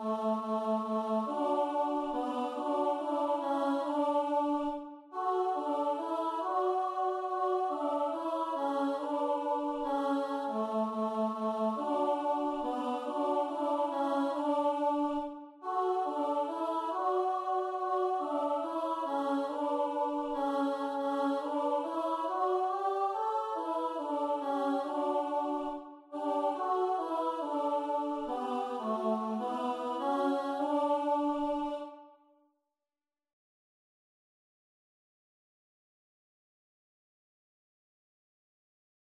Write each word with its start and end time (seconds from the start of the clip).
Oh. 0.00 0.29